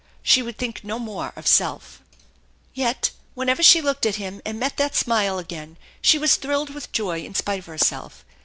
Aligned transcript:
She 0.23 0.41
would 0.41 0.57
think 0.57 0.83
no 0.83 0.97
more 0.97 1.31
of 1.35 1.45
self. 1.45 2.01
Yet 2.73 3.11
whenever 3.35 3.61
she 3.61 3.83
looked 3.83 4.07
at 4.07 4.15
him 4.15 4.41
and 4.47 4.59
met 4.59 4.77
that 4.77 4.95
smile 4.95 5.37
again 5.37 5.77
she 6.01 6.17
was 6.17 6.37
thrilled 6.37 6.71
with 6.71 6.91
joy 6.91 7.19
in 7.21 7.35
spite 7.35 7.59
of 7.59 7.67
herself. 7.67 8.25